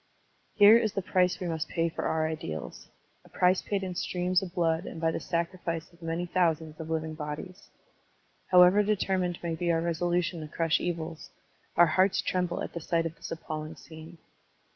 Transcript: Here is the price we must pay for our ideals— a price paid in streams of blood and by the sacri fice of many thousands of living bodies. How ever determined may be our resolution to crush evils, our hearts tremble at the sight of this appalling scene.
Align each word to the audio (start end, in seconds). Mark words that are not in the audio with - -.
Here 0.55 0.77
is 0.79 0.93
the 0.93 1.03
price 1.03 1.39
we 1.39 1.45
must 1.47 1.69
pay 1.69 1.87
for 1.87 2.05
our 2.05 2.27
ideals— 2.27 2.87
a 3.23 3.29
price 3.29 3.61
paid 3.61 3.83
in 3.83 3.93
streams 3.93 4.41
of 4.41 4.55
blood 4.55 4.85
and 4.87 4.99
by 4.99 5.11
the 5.11 5.19
sacri 5.19 5.59
fice 5.63 5.93
of 5.93 6.01
many 6.01 6.25
thousands 6.25 6.79
of 6.79 6.89
living 6.89 7.13
bodies. 7.13 7.69
How 8.47 8.63
ever 8.63 8.81
determined 8.81 9.37
may 9.43 9.53
be 9.53 9.71
our 9.71 9.79
resolution 9.79 10.41
to 10.41 10.47
crush 10.47 10.79
evils, 10.79 11.29
our 11.77 11.85
hearts 11.85 12.19
tremble 12.23 12.63
at 12.63 12.73
the 12.73 12.81
sight 12.81 13.05
of 13.05 13.15
this 13.15 13.29
appalling 13.29 13.75
scene. 13.75 14.17